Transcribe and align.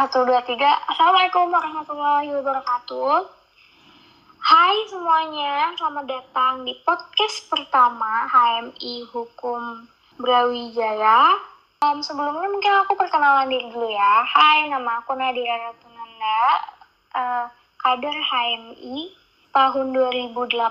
Satu, 0.00 0.24
dua, 0.24 0.40
tiga. 0.48 0.80
Assalamualaikum 0.88 1.52
warahmatullahi 1.52 2.32
wabarakatuh. 2.32 3.20
Hai 4.40 4.88
semuanya, 4.88 5.76
selamat 5.76 6.08
datang 6.08 6.64
di 6.64 6.72
podcast 6.88 7.44
pertama 7.52 8.24
HMI 8.32 9.04
Hukum 9.12 9.84
Brawijaya. 10.16 11.36
Um, 11.84 12.00
sebelumnya 12.00 12.48
mungkin 12.48 12.80
aku 12.80 12.96
perkenalan 12.96 13.52
diri 13.52 13.68
dulu 13.68 13.92
ya. 13.92 14.24
Hai, 14.24 14.72
nama 14.72 15.04
aku 15.04 15.12
Nadira 15.20 15.68
Ratunanda, 15.68 16.40
uh, 17.12 17.44
kader 17.84 18.16
HMI 18.16 19.12
tahun 19.52 19.86
2018. 19.92 20.64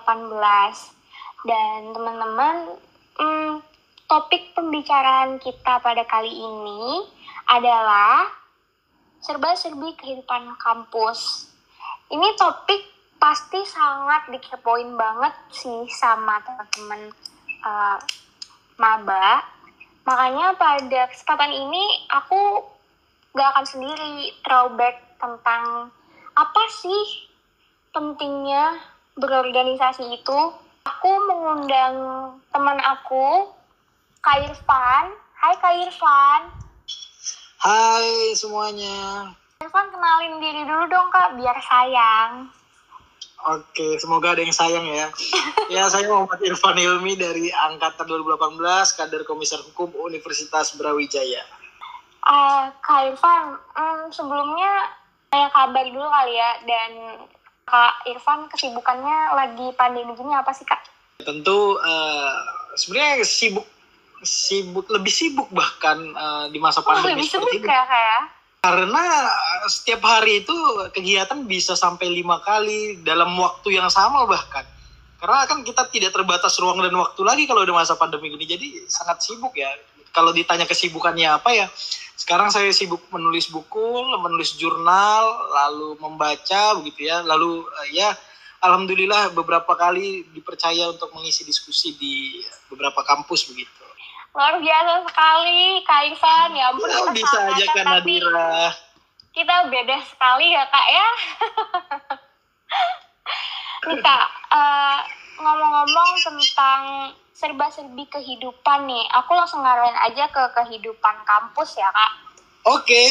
Dan 1.46 1.94
teman-teman, 1.94 2.82
um, 3.22 3.62
topik 4.10 4.58
pembicaraan 4.58 5.38
kita 5.38 5.78
pada 5.86 6.02
kali 6.10 6.34
ini 6.34 7.06
adalah 7.46 8.39
serba-serbi 9.20 9.96
kehidupan 10.00 10.56
kampus. 10.60 11.52
Ini 12.10 12.36
topik 12.40 12.82
pasti 13.20 13.60
sangat 13.68 14.32
dikepoin 14.32 14.96
banget 14.96 15.36
sih 15.52 15.86
sama 15.92 16.40
teman-teman 16.42 17.12
uh, 17.62 18.00
maba. 18.80 19.44
Makanya 20.08 20.56
pada 20.56 21.12
kesempatan 21.12 21.52
ini 21.52 22.08
aku 22.10 22.64
gak 23.36 23.54
akan 23.54 23.66
sendiri 23.68 24.34
throwback 24.42 25.20
tentang 25.20 25.92
apa 26.34 26.64
sih 26.72 27.28
pentingnya 27.92 28.80
berorganisasi 29.20 30.16
itu. 30.16 30.40
Aku 30.88 31.12
mengundang 31.28 31.96
teman 32.50 32.80
aku, 32.82 33.52
Kak 34.24 34.48
Irfan. 34.48 35.12
Hai 35.38 35.54
Kak 35.60 35.76
Irfan. 35.86 36.69
Hai 37.60 38.32
semuanya. 38.40 39.28
Irfan 39.60 39.92
kenalin 39.92 40.40
diri 40.40 40.64
dulu 40.64 40.88
dong 40.88 41.12
kak, 41.12 41.36
biar 41.36 41.60
sayang. 41.60 42.48
Oke, 43.52 44.00
semoga 44.00 44.32
ada 44.32 44.40
yang 44.40 44.56
sayang 44.56 44.88
ya. 44.88 45.12
ya, 45.76 45.84
saya 45.92 46.08
Muhammad 46.08 46.40
Irfan 46.40 46.80
Ilmi 46.80 47.20
dari 47.20 47.52
Angkatan 47.52 48.08
2018, 48.08 48.96
kader 48.96 49.28
Komisar 49.28 49.60
Hukum 49.60 49.92
Universitas 50.08 50.72
Brawijaya. 50.80 51.44
Uh, 52.24 52.72
Kak 52.80 53.12
Irfan, 53.12 53.60
um, 53.76 54.08
sebelumnya 54.08 54.96
saya 55.28 55.52
kabar 55.52 55.84
dulu 55.84 56.08
kali 56.08 56.40
ya, 56.40 56.64
dan 56.64 56.92
Kak 57.68 58.08
Irfan 58.08 58.48
kesibukannya 58.56 59.36
lagi 59.36 59.68
pandemi 59.76 60.16
gini 60.16 60.32
apa 60.32 60.56
sih 60.56 60.64
Kak? 60.64 60.80
Tentu 61.28 61.76
uh, 61.76 62.40
sebenarnya 62.80 63.28
sibuk 63.28 63.68
sibuk 64.24 64.88
lebih 64.92 65.12
sibuk 65.12 65.48
bahkan 65.52 65.98
uh, 66.16 66.46
di 66.52 66.60
masa 66.60 66.84
pandemi 66.84 67.14
oh, 67.14 67.16
lebih 67.16 67.28
sibuk 67.28 67.64
ya 67.64 67.84
kayak 67.88 68.40
karena 68.60 69.04
setiap 69.72 70.04
hari 70.04 70.44
itu 70.44 70.56
kegiatan 70.92 71.48
bisa 71.48 71.80
sampai 71.80 72.12
lima 72.12 72.44
kali 72.44 73.00
dalam 73.08 73.32
waktu 73.40 73.80
yang 73.80 73.88
sama 73.88 74.28
bahkan. 74.28 74.68
Karena 75.16 75.48
kan 75.48 75.64
kita 75.64 75.88
tidak 75.88 76.12
terbatas 76.12 76.60
ruang 76.60 76.84
dan 76.84 76.92
waktu 76.92 77.24
lagi 77.24 77.44
kalau 77.48 77.64
udah 77.64 77.76
masa 77.80 77.96
pandemi 77.96 78.36
ini. 78.36 78.44
Jadi 78.44 78.68
sangat 78.92 79.24
sibuk 79.24 79.56
ya. 79.56 79.72
Kalau 80.12 80.36
ditanya 80.36 80.68
kesibukannya 80.68 81.40
apa 81.40 81.56
ya 81.56 81.72
sekarang 82.20 82.52
saya 82.52 82.68
sibuk 82.76 83.00
menulis 83.16 83.48
buku 83.48 84.04
menulis 84.20 84.60
jurnal 84.60 85.24
lalu 85.56 85.96
membaca 86.04 86.76
begitu 86.84 87.08
ya. 87.08 87.24
Lalu 87.24 87.64
uh, 87.64 87.88
ya 87.96 88.12
alhamdulillah 88.60 89.32
beberapa 89.32 89.72
kali 89.72 90.28
dipercaya 90.36 90.92
untuk 90.92 91.16
mengisi 91.16 91.48
diskusi 91.48 91.96
di 91.96 92.44
beberapa 92.68 93.08
kampus 93.08 93.48
begitu 93.48 93.89
luar 94.36 94.56
biasa 94.62 94.92
sekali 95.10 95.62
Kak 95.84 96.02
Ivan. 96.10 96.50
Ya 96.56 96.66
ampun 96.70 96.90
ya, 96.90 97.12
bisa 97.14 97.38
aja 97.50 97.66
kan 97.74 97.86
Nadira 97.86 98.74
kita 99.40 99.72
beda 99.72 99.98
sekali 100.04 100.52
ya 100.52 100.64
Kak 100.68 100.88
ya. 100.92 101.10
Nih 103.88 104.00
Kak 104.04 104.26
uh, 104.52 105.00
ngomong-ngomong 105.40 106.10
tentang 106.20 106.82
serba-serbi 107.32 108.04
kehidupan 108.12 108.84
nih 108.84 109.08
aku 109.16 109.32
langsung 109.32 109.64
ngarahin 109.64 109.96
aja 110.04 110.28
ke 110.28 110.44
kehidupan 110.60 111.16
kampus 111.24 111.80
ya 111.80 111.88
Kak. 111.88 112.12
Oke. 112.68 112.84
Okay. 112.84 113.08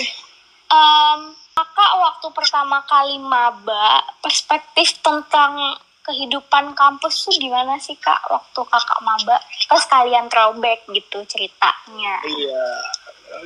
um, 0.69 1.33
kakak 1.56 1.93
waktu 1.97 2.29
pertama 2.37 2.85
kali 2.85 3.17
maba 3.17 4.05
perspektif 4.21 5.00
tentang 5.00 5.81
kehidupan 6.09 6.73
kampus 6.73 7.29
tuh 7.29 7.37
gimana 7.37 7.77
sih 7.77 7.93
kak? 8.01 8.25
Waktu 8.33 8.61
kakak 8.65 9.01
maba 9.05 9.37
terus 9.69 9.85
kalian 9.93 10.33
throwback 10.33 10.89
gitu 10.89 11.21
ceritanya. 11.29 12.15
Iya. 12.25 12.67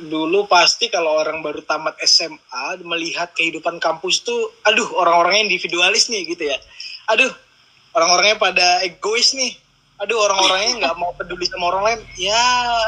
Dulu 0.07 0.47
pasti 0.47 0.87
kalau 0.87 1.19
orang 1.19 1.43
baru 1.43 1.59
tamat 1.67 1.99
SMA 2.07 2.79
melihat 2.87 3.35
kehidupan 3.35 3.83
kampus 3.83 4.23
tuh 4.23 4.55
aduh 4.63 4.87
orang-orangnya 4.95 5.51
individualis 5.51 6.07
nih 6.07 6.23
gitu 6.31 6.47
ya. 6.47 6.57
Aduh 7.11 7.29
orang-orangnya 7.91 8.39
pada 8.39 8.67
egois 8.87 9.35
nih. 9.35 9.59
Aduh 9.99 10.23
orang-orangnya 10.23 10.71
nggak 10.87 10.95
mau 10.95 11.11
peduli 11.19 11.43
sama 11.51 11.67
orang 11.75 11.83
lain. 11.83 11.99
Ya 12.15 12.39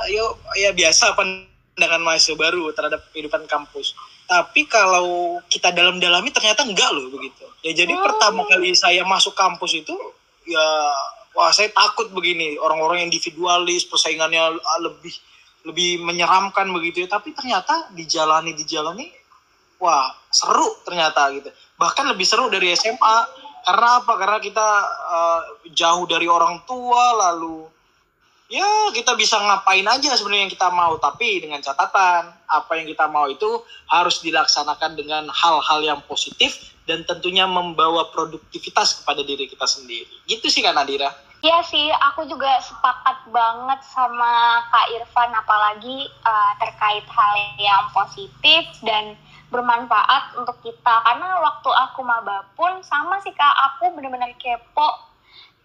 yo 0.07 0.39
ya 0.55 0.71
biasa 0.71 1.11
pandangan 1.19 1.99
mahasiswa 1.99 2.39
baru 2.39 2.71
terhadap 2.71 3.03
kehidupan 3.11 3.43
kampus 3.51 3.91
tapi 4.25 4.65
kalau 4.65 5.37
kita 5.45 5.69
dalam-dalami 5.69 6.33
ternyata 6.33 6.65
enggak 6.65 6.89
loh 6.93 7.13
begitu. 7.13 7.45
Ya 7.61 7.77
jadi 7.77 7.93
oh. 7.93 8.01
pertama 8.01 8.41
kali 8.49 8.73
saya 8.73 9.05
masuk 9.05 9.37
kampus 9.37 9.77
itu 9.85 9.93
ya 10.49 10.67
wah 11.37 11.53
saya 11.53 11.69
takut 11.69 12.09
begini. 12.09 12.57
Orang-orang 12.57 13.05
individualis 13.05 13.85
persaingannya 13.85 14.57
lebih 14.81 15.13
lebih 15.65 16.01
menyeramkan 16.01 16.69
begitu 16.73 17.05
ya. 17.05 17.09
Tapi 17.09 17.37
ternyata 17.37 17.93
dijalani 17.93 18.57
dijalani 18.57 19.07
wah 19.77 20.09
seru 20.33 20.81
ternyata 20.81 21.29
gitu. 21.37 21.49
Bahkan 21.77 22.09
lebih 22.09 22.25
seru 22.25 22.49
dari 22.49 22.73
SMA 22.73 23.17
karena 23.65 24.01
apa? 24.01 24.13
Karena 24.17 24.37
kita 24.41 24.67
uh, 25.09 25.41
jauh 25.69 26.05
dari 26.09 26.25
orang 26.25 26.65
tua 26.65 27.13
lalu 27.29 27.65
ya 28.45 28.93
kita 28.93 29.17
bisa 29.17 29.41
ngapain 29.41 29.85
aja 29.85 30.13
sebenarnya 30.13 30.49
yang 30.49 30.53
kita 30.53 30.69
mau 30.69 30.93
tapi 31.01 31.41
dengan 31.41 31.61
catatan 31.61 32.29
apa 32.45 32.71
yang 32.77 32.85
kita 32.85 33.05
mau 33.09 33.25
itu 33.25 33.61
harus 33.89 34.21
dilaksanakan 34.21 34.93
dengan 34.93 35.23
hal-hal 35.33 35.79
yang 35.81 35.99
positif 36.05 36.75
dan 36.85 37.01
tentunya 37.03 37.49
membawa 37.49 38.13
produktivitas 38.13 39.01
kepada 39.01 39.25
diri 39.25 39.49
kita 39.49 39.65
sendiri. 39.65 40.21
Gitu 40.29 40.45
sih 40.47 40.61
kan 40.61 40.77
Nadira. 40.77 41.09
Iya 41.45 41.61
sih, 41.61 41.93
aku 41.93 42.25
juga 42.25 42.57
sepakat 42.57 43.29
banget 43.29 43.77
sama 43.85 44.65
Kak 44.73 44.87
Irfan 44.97 45.29
apalagi 45.29 46.09
uh, 46.25 46.53
terkait 46.57 47.05
hal 47.05 47.33
yang 47.61 47.85
positif 47.93 48.65
dan 48.81 49.13
bermanfaat 49.53 50.33
untuk 50.41 50.57
kita. 50.65 51.05
Karena 51.05 51.37
waktu 51.37 51.69
aku 51.69 52.01
maba 52.01 52.49
pun 52.57 52.81
sama 52.81 53.21
sih 53.21 53.33
Kak, 53.33 53.55
aku 53.73 53.93
benar-benar 53.93 54.33
kepo 54.41 55.14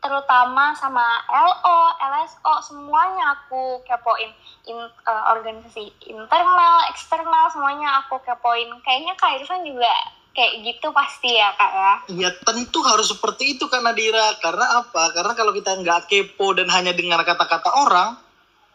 terutama 0.00 0.72
sama 0.72 1.04
LO, 1.28 1.80
LSO, 2.00 2.54
semuanya 2.64 3.36
aku 3.36 3.84
kepoin. 3.84 4.32
In, 4.68 4.76
uh, 4.80 5.24
organisasi 5.36 5.92
internal, 6.08 6.88
eksternal, 6.88 7.52
semuanya 7.52 8.04
aku 8.04 8.20
kepoin. 8.24 8.68
Kayaknya 8.80 9.14
Kak 9.20 9.40
Irfan 9.40 9.62
juga 9.64 9.92
kayak 10.32 10.64
gitu 10.64 10.88
pasti 10.96 11.36
ya 11.36 11.52
Kak 11.52 11.72
ya? 11.72 11.92
Iya 12.16 12.30
tentu 12.40 12.80
harus 12.80 13.12
seperti 13.12 13.60
itu 13.60 13.68
kan 13.68 13.84
Nadira. 13.84 14.40
Karena 14.40 14.80
apa? 14.80 15.12
Karena 15.12 15.32
kalau 15.36 15.52
kita 15.52 15.76
nggak 15.76 16.08
kepo 16.08 16.56
dan 16.56 16.72
hanya 16.72 16.96
dengar 16.96 17.20
kata-kata 17.20 17.70
orang, 17.84 18.16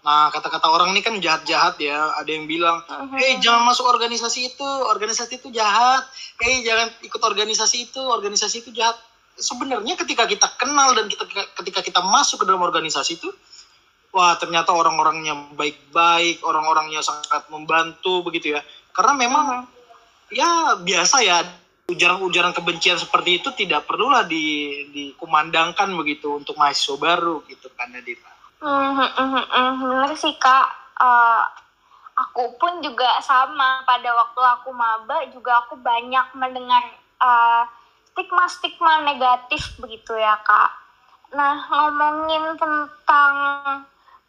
nah 0.05 0.29
kata-kata 0.29 0.69
orang 0.69 0.93
ini 0.93 1.01
kan 1.01 1.17
jahat-jahat 1.17 1.81
ya. 1.81 2.13
Ada 2.21 2.29
yang 2.29 2.45
bilang, 2.45 2.85
uh 2.85 3.01
-huh. 3.09 3.17
hey 3.17 3.41
jangan 3.41 3.65
masuk 3.65 3.89
organisasi 3.89 4.53
itu, 4.53 4.69
organisasi 4.93 5.41
itu 5.41 5.49
jahat. 5.49 6.05
Hey 6.37 6.61
jangan 6.61 6.93
ikut 7.01 7.21
organisasi 7.21 7.89
itu, 7.89 8.01
organisasi 8.01 8.61
itu 8.61 8.69
jahat 8.69 8.95
sebenarnya 9.35 9.99
ketika 9.99 10.25
kita 10.25 10.47
kenal 10.55 10.95
dan 10.95 11.11
kita 11.11 11.23
ketika 11.61 11.79
kita 11.83 12.01
masuk 12.03 12.43
ke 12.43 12.45
dalam 12.47 12.63
organisasi 12.63 13.19
itu 13.19 13.29
wah 14.15 14.35
ternyata 14.39 14.71
orang-orangnya 14.71 15.51
baik-baik 15.53 16.39
orang-orangnya 16.43 17.03
sangat 17.03 17.47
membantu 17.51 18.23
begitu 18.23 18.55
ya 18.55 18.61
karena 18.95 19.13
memang 19.19 19.67
ya 20.31 20.79
biasa 20.79 21.19
ya 21.21 21.43
ujaran-ujaran 21.85 22.55
kebencian 22.55 22.97
seperti 22.97 23.43
itu 23.43 23.49
tidak 23.53 23.85
perlulah 23.85 24.25
di 24.25 24.87
dikumandangkan 24.89 25.93
begitu 25.93 26.41
untuk 26.41 26.57
mahasiswa 26.57 26.97
baru 26.97 27.45
gitu 27.45 27.69
kan 27.77 27.93
Nadira. 27.93 28.31
Hmm, 28.57 28.97
hmm, 28.97 29.45
hmm, 29.45 29.71
benar 29.85 30.11
sih 30.17 30.33
kak. 30.41 30.65
Uh, 30.97 31.45
aku 32.17 32.57
pun 32.57 32.81
juga 32.81 33.21
sama 33.21 33.85
pada 33.85 34.09
waktu 34.09 34.41
aku 34.41 34.69
maba 34.73 35.29
juga 35.29 35.61
aku 35.67 35.77
banyak 35.77 36.33
mendengar 36.33 36.81
uh, 37.21 37.64
stigma-stigma 38.15 39.03
negatif 39.03 39.75
begitu 39.75 40.15
ya 40.15 40.39
kak. 40.39 40.71
Nah 41.35 41.67
ngomongin 41.67 42.55
tentang 42.55 43.35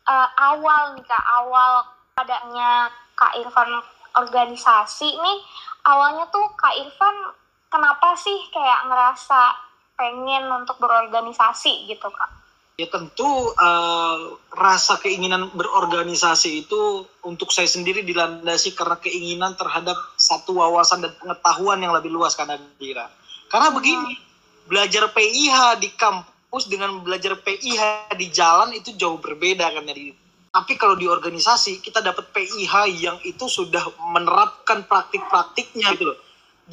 uh, 0.02 0.28
awal 0.42 0.98
nih 0.98 1.06
kak, 1.06 1.24
awal 1.38 1.86
adanya 2.18 2.90
kak 3.14 3.38
Irfan 3.38 3.70
organisasi 4.18 5.06
nih, 5.06 5.38
awalnya 5.86 6.26
tuh 6.34 6.50
kak 6.58 6.74
Irfan 6.82 7.30
kenapa 7.70 8.18
sih 8.18 8.34
kayak 8.50 8.90
ngerasa 8.90 9.54
pengen 9.94 10.50
untuk 10.50 10.82
berorganisasi 10.82 11.86
gitu 11.86 12.10
kak? 12.10 12.42
Ya 12.82 12.90
tentu 12.90 13.54
uh, 13.54 14.18
rasa 14.50 14.98
keinginan 14.98 15.48
berorganisasi 15.54 16.66
itu 16.66 17.06
untuk 17.22 17.54
saya 17.54 17.70
sendiri 17.70 18.02
dilandasi 18.02 18.74
karena 18.74 18.98
keinginan 18.98 19.54
terhadap 19.54 19.96
satu 20.18 20.58
wawasan 20.58 21.06
dan 21.06 21.14
pengetahuan 21.22 21.78
yang 21.80 21.94
lebih 21.94 22.10
luas 22.10 22.34
karena 22.34 22.58
Dira. 22.76 23.08
Karena 23.46 23.70
begini, 23.70 24.18
belajar 24.66 25.10
PIH 25.14 25.78
di 25.78 25.90
kampus 25.94 26.66
dengan 26.66 27.02
belajar 27.02 27.38
PIH 27.38 28.14
di 28.18 28.26
jalan 28.34 28.74
itu 28.74 28.94
jauh 28.98 29.18
berbeda 29.22 29.70
kan 29.70 29.86
dari 29.86 30.14
tapi 30.56 30.72
kalau 30.80 30.96
di 30.96 31.04
organisasi 31.04 31.84
kita 31.84 32.00
dapat 32.00 32.32
PIH 32.32 32.88
yang 32.96 33.20
itu 33.28 33.44
sudah 33.44 33.92
menerapkan 34.08 34.88
praktik-praktiknya 34.88 35.92
gitu 35.92 36.08
loh. 36.08 36.18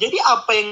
Jadi 0.00 0.16
apa 0.24 0.50
yang 0.56 0.68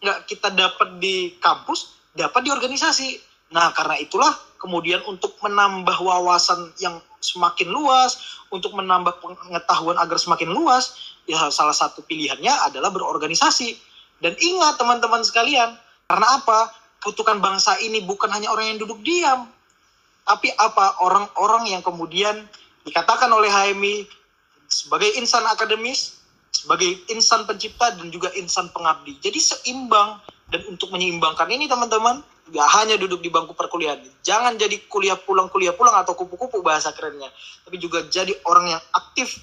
nggak 0.00 0.18
kita 0.24 0.48
dapat 0.48 0.96
di 0.96 1.36
kampus 1.36 2.00
dapat 2.16 2.40
di 2.40 2.48
organisasi. 2.48 3.20
Nah 3.52 3.76
karena 3.76 4.00
itulah 4.00 4.32
kemudian 4.56 5.04
untuk 5.04 5.36
menambah 5.44 6.00
wawasan 6.00 6.72
yang 6.80 7.04
semakin 7.20 7.68
luas, 7.68 8.40
untuk 8.48 8.72
menambah 8.72 9.20
pengetahuan 9.20 10.00
agar 10.00 10.16
semakin 10.16 10.48
luas, 10.48 10.96
ya 11.28 11.52
salah 11.52 11.76
satu 11.76 12.00
pilihannya 12.08 12.72
adalah 12.72 12.88
berorganisasi. 12.88 13.76
Dan 14.20 14.36
ingat 14.36 14.76
teman-teman 14.76 15.24
sekalian, 15.24 15.74
karena 16.06 16.26
apa? 16.40 16.70
Kutukan 17.00 17.40
bangsa 17.40 17.80
ini 17.80 18.04
bukan 18.04 18.28
hanya 18.28 18.52
orang 18.52 18.76
yang 18.76 18.78
duduk 18.84 19.00
diam, 19.00 19.48
tapi 20.28 20.52
apa 20.52 21.00
orang-orang 21.00 21.72
yang 21.72 21.80
kemudian 21.80 22.44
dikatakan 22.84 23.32
oleh 23.32 23.48
HMI 23.48 24.04
sebagai 24.68 25.08
insan 25.16 25.42
akademis, 25.48 26.20
sebagai 26.52 26.86
insan 27.08 27.48
pencipta 27.48 27.96
dan 27.96 28.12
juga 28.12 28.28
insan 28.36 28.68
pengabdi. 28.68 29.16
Jadi 29.18 29.40
seimbang 29.40 30.20
dan 30.52 30.60
untuk 30.68 30.92
menyeimbangkan 30.92 31.48
ini 31.48 31.64
teman-teman 31.64 32.20
gak 32.50 32.68
hanya 32.82 32.98
duduk 33.00 33.24
di 33.24 33.30
bangku 33.32 33.56
perkuliahan. 33.56 34.02
Jangan 34.20 34.60
jadi 34.60 34.76
kuliah 34.90 35.16
pulang 35.16 35.48
kuliah 35.48 35.72
pulang 35.72 35.94
atau 35.96 36.12
kupu-kupu 36.12 36.60
bahasa 36.60 36.92
kerennya, 36.92 37.32
tapi 37.64 37.80
juga 37.80 38.04
jadi 38.12 38.34
orang 38.44 38.76
yang 38.76 38.82
aktif 38.92 39.40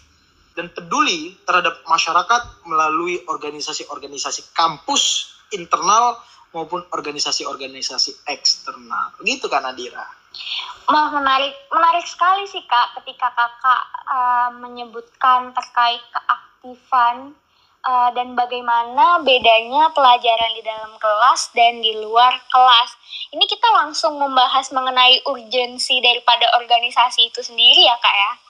dan 0.57 0.73
peduli 0.73 1.37
terhadap 1.45 1.85
masyarakat 1.85 2.65
melalui 2.65 3.21
organisasi-organisasi 3.29 4.57
kampus 4.57 5.37
internal 5.53 6.17
maupun 6.49 6.81
organisasi-organisasi 6.89 8.25
eksternal. 8.25 9.13
Begitu 9.21 9.45
kan 9.45 9.61
Adira? 9.69 10.01
Wah 10.89 11.13
menarik, 11.13 11.53
menarik 11.69 12.09
sekali 12.09 12.49
sih 12.49 12.63
kak 12.65 12.97
ketika 12.99 13.29
kakak 13.37 13.83
uh, 14.09 14.49
menyebutkan 14.57 15.53
terkait 15.53 16.01
keaktifan 16.09 17.37
uh, 17.83 18.09
dan 18.15 18.33
bagaimana 18.33 19.21
bedanya 19.21 19.91
pelajaran 19.91 20.51
di 20.57 20.63
dalam 20.63 20.95
kelas 20.97 21.51
dan 21.53 21.83
di 21.83 21.91
luar 22.01 22.33
kelas. 22.49 22.89
Ini 23.35 23.43
kita 23.45 23.67
langsung 23.83 24.15
membahas 24.15 24.71
mengenai 24.71 25.21
urgensi 25.27 25.99
daripada 25.99 26.47
organisasi 26.63 27.29
itu 27.29 27.43
sendiri 27.43 27.83
ya 27.85 27.99
kak 27.99 28.15
ya? 28.15 28.46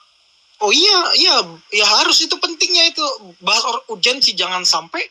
Oh 0.58 0.74
iya, 0.74 0.98
iya, 1.14 1.34
ya 1.70 1.86
harus. 1.86 2.18
Itu 2.18 2.34
pentingnya 2.42 2.90
itu. 2.90 3.04
Bahas 3.38 3.62
urgensi 3.86 4.34
jangan 4.34 4.66
sampai 4.66 5.06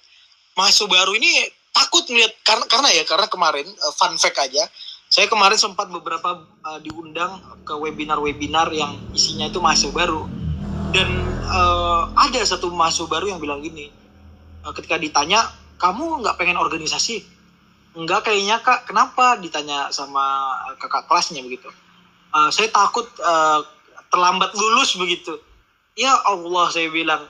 mahasiswa 0.59 0.91
baru 0.91 1.15
ini 1.15 1.47
takut 1.71 2.03
melihat 2.09 2.33
karena 2.41 2.65
karena 2.65 2.89
ya 2.89 3.03
karena 3.05 3.27
kemarin 3.29 3.67
uh, 3.69 3.93
fun 3.95 4.19
fact 4.19 4.35
aja. 4.43 4.67
Saya 5.07 5.31
kemarin 5.31 5.55
sempat 5.55 5.87
beberapa 5.87 6.43
uh, 6.67 6.79
diundang 6.83 7.39
ke 7.63 7.71
webinar-webinar 7.71 8.67
yang 8.75 8.99
isinya 9.15 9.47
itu 9.47 9.63
mahasiswa 9.63 9.95
baru. 9.95 10.27
Dan 10.91 11.07
uh, 11.47 12.11
ada 12.19 12.43
satu 12.43 12.67
mahasiswa 12.67 13.07
baru 13.07 13.31
yang 13.31 13.39
bilang 13.39 13.63
gini. 13.63 13.87
Uh, 14.67 14.75
ketika 14.75 14.99
ditanya 14.99 15.47
kamu 15.79 16.27
nggak 16.27 16.35
pengen 16.35 16.59
organisasi? 16.59 17.23
Nggak 17.95 18.27
kayaknya 18.27 18.59
kak. 18.59 18.83
Kenapa? 18.83 19.39
Ditanya 19.39 19.95
sama 19.95 20.59
kakak 20.75 21.07
kelasnya 21.07 21.39
begitu. 21.39 21.71
Uh, 22.35 22.51
saya 22.51 22.67
takut 22.67 23.07
uh, 23.23 23.63
terlambat 24.09 24.51
lulus 24.55 24.95
begitu 24.95 25.37
ya 25.97 26.13
Allah 26.27 26.69
saya 26.71 26.87
bilang 26.91 27.25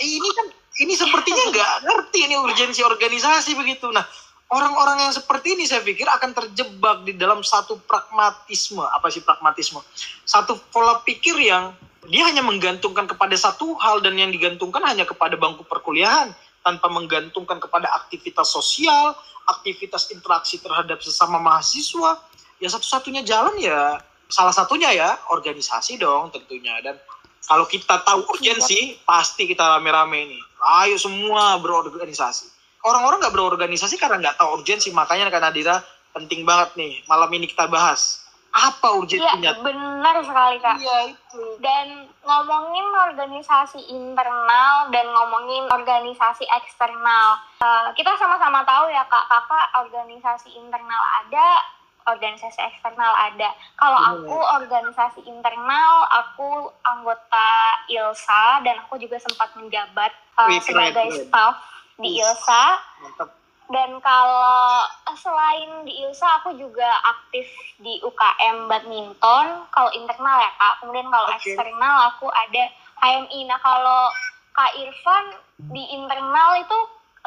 ini 0.00 0.28
kan 0.32 0.46
ini 0.80 0.94
sepertinya 0.94 1.44
nggak 1.52 1.72
ngerti 1.84 2.18
ini 2.30 2.34
urgensi 2.38 2.80
organisasi 2.84 3.56
begitu 3.56 3.88
nah 3.92 4.04
orang-orang 4.50 5.08
yang 5.08 5.14
seperti 5.14 5.58
ini 5.58 5.66
saya 5.66 5.82
pikir 5.82 6.06
akan 6.06 6.30
terjebak 6.34 7.02
di 7.02 7.18
dalam 7.18 7.42
satu 7.42 7.82
pragmatisme. 7.86 8.82
Apa 8.82 9.10
sih 9.10 9.22
pragmatisme? 9.22 9.82
Satu 10.22 10.58
pola 10.70 11.02
pikir 11.02 11.34
yang 11.38 11.74
dia 12.06 12.22
hanya 12.30 12.46
menggantungkan 12.46 13.10
kepada 13.10 13.34
satu 13.34 13.74
hal 13.82 13.98
dan 13.98 14.14
yang 14.14 14.30
digantungkan 14.30 14.82
hanya 14.86 15.02
kepada 15.02 15.34
bangku 15.34 15.66
perkuliahan 15.66 16.30
tanpa 16.62 16.86
menggantungkan 16.90 17.58
kepada 17.58 17.90
aktivitas 17.94 18.46
sosial, 18.46 19.14
aktivitas 19.50 20.10
interaksi 20.14 20.62
terhadap 20.62 21.02
sesama 21.02 21.42
mahasiswa. 21.42 22.22
Ya 22.62 22.68
satu-satunya 22.70 23.26
jalan 23.26 23.58
ya 23.58 23.98
salah 24.26 24.54
satunya 24.54 24.90
ya 24.92 25.14
organisasi 25.30 25.98
dong 25.98 26.34
tentunya 26.34 26.76
dan 26.82 26.98
kalau 27.46 27.62
kita 27.66 28.02
tahu 28.02 28.26
urgensi 28.26 28.98
pasti 29.06 29.46
kita 29.46 29.78
rame-rame 29.78 30.26
nih. 30.26 30.42
Ayo 30.82 30.98
semua 30.98 31.60
berorganisasi 31.62 32.56
orang-orang 32.86 33.18
nggak 33.18 33.34
berorganisasi 33.34 33.98
karena 33.98 34.22
nggak 34.22 34.38
tahu 34.38 34.62
urgensi 34.62 34.94
makanya 34.94 35.28
kan 35.28 35.42
Nadira 35.42 35.82
penting 36.14 36.46
banget 36.46 36.78
nih 36.78 37.02
malam 37.10 37.28
ini 37.34 37.50
kita 37.50 37.66
bahas 37.66 38.22
apa 38.56 38.88
urgensinya? 38.96 39.52
Iya 39.52 39.60
benar 39.60 40.16
sekali 40.24 40.56
kak. 40.64 40.80
Iya 40.80 41.12
itu. 41.12 41.44
Dan 41.60 42.08
ngomongin 42.24 42.88
organisasi 42.88 43.84
internal 43.92 44.88
dan 44.88 45.04
ngomongin 45.12 45.68
organisasi 45.68 46.48
eksternal, 46.48 47.36
uh, 47.60 47.92
kita 47.92 48.16
sama-sama 48.16 48.64
tahu 48.64 48.88
ya 48.88 49.04
kak, 49.12 49.28
kakak 49.28 49.66
organisasi 49.76 50.56
internal 50.56 51.02
ada, 51.20 51.60
organisasi 52.06 52.58
eksternal 52.62 53.12
ada. 53.14 53.50
Kalau 53.76 53.98
aku 54.14 54.36
organisasi 54.62 55.26
internal, 55.26 56.06
aku 56.10 56.70
anggota 56.86 57.50
ILSA 57.90 58.62
dan 58.62 58.80
aku 58.86 58.98
juga 59.02 59.18
sempat 59.18 59.52
menjabat 59.58 60.14
uh, 60.38 60.50
sebagai 60.62 61.26
staff 61.26 61.58
di 61.98 62.22
Ilsa. 62.22 62.64
Mantap. 63.02 63.30
Dan 63.66 63.98
kalau 63.98 64.86
selain 65.18 65.82
di 65.82 66.06
Ilsa, 66.06 66.38
aku 66.38 66.54
juga 66.54 66.86
aktif 67.02 67.50
di 67.82 67.98
UKM 67.98 68.70
badminton. 68.70 69.66
Kalau 69.74 69.90
internal 69.90 70.38
ya 70.38 70.50
kak. 70.54 70.74
Kemudian 70.78 71.10
kalau 71.10 71.26
okay. 71.34 71.36
eksternal 71.42 71.96
aku 72.14 72.30
ada 72.30 72.64
HMI. 73.02 73.50
Nah 73.50 73.58
kalau 73.58 74.14
Kak 74.56 74.72
Irfan 74.72 75.24
di 75.68 75.84
internal 75.92 76.56
itu 76.56 76.78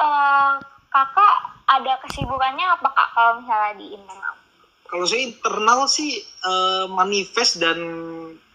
uh, 0.02 0.58
kakak 0.90 1.34
ada 1.70 1.94
kesibukannya 2.02 2.66
apa 2.66 2.88
kak 2.90 3.08
kalau 3.14 3.38
misalnya 3.38 3.78
di 3.78 3.94
internal? 3.94 4.34
Kalau 4.90 5.06
saya 5.06 5.22
internal 5.22 5.86
sih 5.86 6.18
uh, 6.42 6.90
manifest 6.90 7.62
dan 7.62 7.78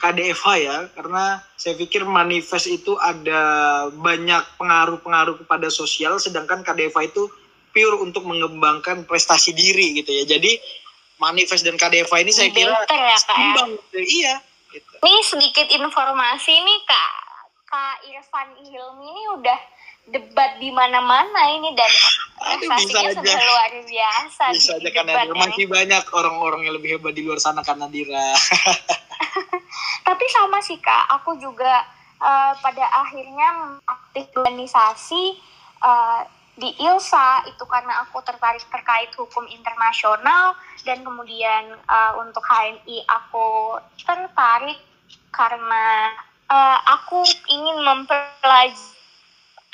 KDFH 0.03 0.47
ya, 0.59 0.77
karena 0.91 1.39
saya 1.55 1.79
pikir 1.79 2.03
manifest 2.03 2.67
itu 2.67 2.99
ada 2.99 3.41
banyak 3.95 4.43
pengaruh-pengaruh 4.59 5.39
kepada 5.39 5.71
sosial, 5.71 6.19
sedangkan 6.19 6.59
KDFH 6.67 7.15
itu 7.15 7.31
pure 7.71 8.03
untuk 8.03 8.27
mengembangkan 8.27 9.07
prestasi 9.07 9.55
diri 9.55 9.95
gitu 10.03 10.11
ya. 10.11 10.27
Jadi 10.27 10.59
manifest 11.23 11.63
dan 11.63 11.79
KDFH 11.79 12.15
ini 12.27 12.31
saya 12.35 12.49
kira 12.51 12.83
Better 12.83 12.99
ya, 12.99 13.17
Kak, 13.23 13.37
ya? 13.39 13.47
gitu. 13.47 13.63
Iya. 13.95 14.35
Gitu. 14.75 14.93
Ini 15.07 15.19
sedikit 15.23 15.67
informasi 15.71 16.51
nih 16.51 16.79
Kak. 16.83 17.13
Kak 17.65 17.95
Irfan 18.11 18.49
Hilmi 18.59 19.07
ini 19.07 19.23
udah 19.39 19.59
debat 20.05 20.61
di 20.61 20.69
mana-mana 20.69 21.41
ini 21.57 21.73
dan 21.73 21.91
prestasinya 22.37 23.09
sudah 23.17 23.41
luar 23.41 23.71
biasa. 23.85 24.43
Bisa 24.53 24.77
aja 24.77 24.89
karena 24.93 25.33
masih 25.33 25.65
banyak 25.65 26.03
orang-orang 26.13 26.61
yang 26.69 26.75
lebih 26.77 26.97
hebat 26.97 27.17
di 27.17 27.25
luar 27.25 27.41
sana 27.41 27.65
karena 27.65 27.89
Dira. 27.89 28.37
Tapi 30.07 30.25
sama 30.29 30.61
sih 30.61 30.77
kak, 30.77 31.09
aku 31.17 31.41
juga 31.41 31.81
uh, 32.21 32.53
pada 32.61 32.85
akhirnya 33.01 33.81
aktif 33.89 34.29
organisasi 34.37 35.41
uh, 35.81 36.21
di 36.53 36.69
ILSA. 36.85 37.49
Itu 37.49 37.65
karena 37.65 38.05
aku 38.05 38.21
tertarik 38.21 38.61
terkait 38.69 39.09
hukum 39.17 39.49
internasional. 39.49 40.53
Dan 40.85 41.01
kemudian 41.01 41.73
uh, 41.89 42.13
untuk 42.21 42.45
HMI 42.45 43.09
aku 43.09 43.81
tertarik 44.05 44.77
karena 45.33 46.13
uh, 46.45 46.77
aku 46.93 47.25
ingin 47.49 47.81
mempelajari 47.81 48.94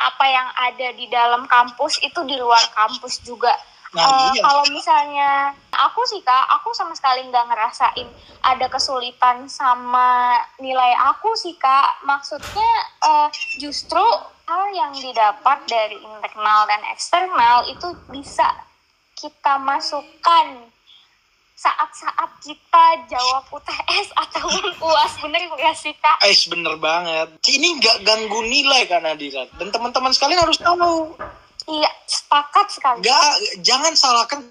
apa 0.07 0.25
yang 0.25 0.47
ada 0.57 0.87
di 0.97 1.05
dalam 1.11 1.45
kampus 1.45 2.01
itu 2.01 2.19
di 2.25 2.35
luar 2.39 2.61
kampus 2.73 3.21
juga. 3.21 3.53
Nah, 3.91 4.07
uh, 4.07 4.31
iya. 4.31 4.41
Kalau 4.47 4.63
misalnya 4.71 5.31
aku 5.75 6.07
sih 6.07 6.23
kak, 6.23 6.47
aku 6.55 6.71
sama 6.71 6.95
sekali 6.95 7.27
nggak 7.27 7.43
ngerasain 7.51 8.07
ada 8.41 8.65
kesulitan 8.71 9.51
sama 9.51 10.39
nilai 10.63 10.95
aku 11.11 11.35
sih 11.35 11.59
kak. 11.59 11.99
Maksudnya 12.07 12.71
uh, 13.03 13.27
justru 13.59 14.01
hal 14.47 14.63
yang 14.71 14.95
didapat 14.95 15.59
dari 15.67 15.99
internal 15.99 16.67
dan 16.71 16.81
eksternal 16.91 17.67
itu 17.67 17.91
bisa 18.07 18.47
kita 19.19 19.59
masukkan 19.59 20.71
saat-saat 21.61 22.31
kita 22.41 22.85
jawab 23.05 23.45
UTS 23.53 24.07
atau 24.25 24.49
UAS 24.81 25.13
bener 25.21 25.45
ya 25.61 25.73
sih 25.77 25.93
kak? 26.01 26.17
Eh 26.25 26.33
bener 26.49 26.81
banget. 26.81 27.37
Ini 27.45 27.77
nggak 27.77 27.97
ganggu 28.01 28.41
nilai 28.41 28.89
kan 28.89 29.05
Adira 29.05 29.45
dan 29.61 29.69
teman-teman 29.69 30.09
sekalian 30.09 30.41
harus 30.41 30.57
tahu. 30.57 31.13
Iya 31.69 31.91
sepakat 32.09 32.67
sekali. 32.73 33.05
Gak 33.05 33.61
jangan 33.61 33.93
salahkan 33.93 34.41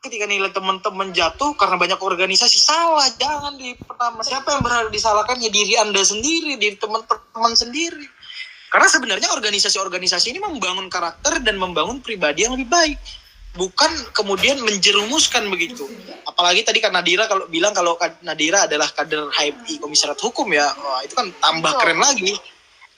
ketika 0.00 0.24
nilai 0.28 0.52
teman-teman 0.52 1.12
jatuh 1.12 1.56
karena 1.56 1.80
banyak 1.80 2.00
organisasi 2.00 2.60
salah 2.60 3.08
jangan 3.16 3.56
di 3.56 3.72
pertama 3.72 4.20
siapa 4.20 4.52
yang 4.52 4.60
berhak 4.60 4.92
disalahkan 4.92 5.40
ya 5.40 5.48
diri 5.48 5.80
anda 5.80 6.04
sendiri 6.04 6.60
diri 6.60 6.76
teman-teman 6.76 7.56
sendiri 7.56 8.04
karena 8.68 8.84
sebenarnya 8.84 9.32
organisasi-organisasi 9.32 10.36
ini 10.36 10.44
membangun 10.44 10.92
karakter 10.92 11.40
dan 11.40 11.56
membangun 11.56 12.04
pribadi 12.04 12.44
yang 12.44 12.52
lebih 12.52 12.68
baik 12.68 13.00
bukan 13.54 13.90
kemudian 14.10 14.58
menjerumuskan 14.62 15.46
begitu. 15.48 15.86
Apalagi 16.26 16.66
tadi 16.66 16.82
kan 16.82 16.90
Nadira 16.90 17.30
kalau 17.30 17.46
bilang 17.46 17.70
kalau 17.70 17.94
Nadira 18.26 18.66
adalah 18.66 18.90
kader 18.90 19.30
HMI 19.30 19.78
Komisariat 19.78 20.18
Hukum 20.18 20.50
ya. 20.50 20.74
Wah, 20.74 21.00
itu 21.06 21.14
kan 21.14 21.30
tambah 21.38 21.72
keren 21.78 22.02
lagi. 22.02 22.34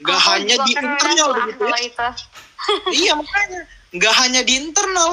Nggak 0.00 0.20
hanya 0.32 0.56
di 0.64 0.72
internal 0.76 1.30
begitu 1.44 1.64
ya. 1.68 2.08
iya 3.04 3.12
makanya. 3.16 3.60
Nggak 3.92 4.14
hanya 4.24 4.40
di 4.44 4.52
internal 4.60 5.12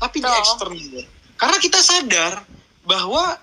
tapi 0.00 0.16
Tuh. 0.20 0.28
di 0.28 0.36
eksternal. 0.40 1.04
Karena 1.38 1.56
kita 1.62 1.80
sadar 1.84 2.42
bahwa 2.82 3.38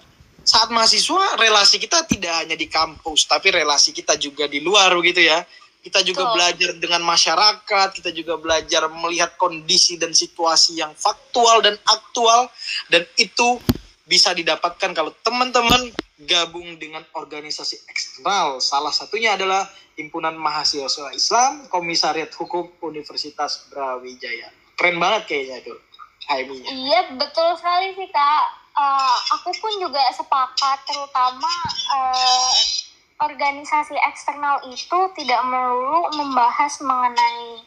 saat 0.45 0.69
mahasiswa 0.69 1.41
relasi 1.41 1.81
kita 1.81 2.05
tidak 2.05 2.45
hanya 2.45 2.53
di 2.53 2.69
kampus, 2.69 3.25
tapi 3.25 3.49
relasi 3.49 3.93
kita 3.93 4.13
juga 4.17 4.45
di 4.45 4.61
luar 4.61 4.93
begitu 4.97 5.25
ya. 5.25 5.41
Kita 5.85 6.01
juga 6.01 6.25
Tuh. 6.25 6.33
belajar 6.33 6.69
dengan 6.81 7.05
masyarakat, 7.05 7.87
kita 7.93 8.09
juga 8.09 8.41
belajar 8.41 8.89
melihat 8.89 9.37
kondisi 9.37 10.01
dan 10.01 10.17
situasi 10.17 10.81
yang 10.81 10.89
faktual 10.97 11.61
dan 11.61 11.77
aktual 11.85 12.49
dan 12.89 13.05
itu 13.21 13.61
bisa 14.09 14.33
didapatkan 14.33 14.97
kalau 14.97 15.13
teman-teman 15.21 15.93
gabung 16.25 16.81
dengan 16.81 17.05
organisasi 17.13 17.85
eksternal. 17.85 18.57
Salah 18.65 18.89
satunya 18.89 19.37
adalah 19.37 19.69
Himpunan 19.93 20.33
Mahasiswa 20.33 21.13
Islam 21.13 21.69
Komisariat 21.69 22.33
Hukum 22.33 22.73
Universitas 22.81 23.69
Brawijaya. 23.69 24.49
Keren 24.73 24.97
banget 24.97 25.29
kayaknya 25.29 25.69
tuh. 25.69 25.77
Iya 26.73 27.13
betul 27.13 27.53
sekali 27.61 27.93
sih 27.93 28.09
kak. 28.09 28.45
Uh, 28.75 29.17
aku 29.37 29.55
pun 29.61 29.71
juga 29.79 30.01
sepakat 30.11 30.83
terutama 30.83 31.53
uh, 31.95 32.51
organisasi 33.15 33.95
eksternal 34.11 34.59
itu 34.67 34.99
tidak 35.15 35.41
melulu 35.47 36.11
membahas 36.19 36.83
mengenai 36.83 37.63